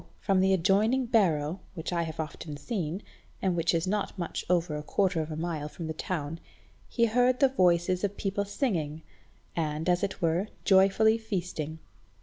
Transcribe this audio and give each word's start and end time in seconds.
from 0.19 0.39
the 0.39 0.51
adjoining 0.51 1.05
barrow, 1.05 1.59
which 1.75 1.93
I 1.93 2.01
have 2.01 2.19
often 2.19 2.57
seen, 2.57 3.03
and 3.39 3.55
which 3.55 3.71
is 3.71 3.85
not 3.85 4.17
much 4.17 4.43
over 4.49 4.75
a 4.75 4.81
quarter 4.81 5.21
of 5.21 5.29
a 5.29 5.35
mile 5.35 5.69
from 5.69 5.85
the 5.85 5.93
town, 5.93 6.39
he 6.89 7.05
heard 7.05 7.39
the 7.39 7.49
voices 7.49 8.03
of 8.03 8.17
people 8.17 8.45
singing, 8.45 9.03
and, 9.55 9.87
as 9.87 10.01
it 10.01 10.19
were, 10.19 10.47
joyfully 10.65 11.19
feasting. 11.19 11.77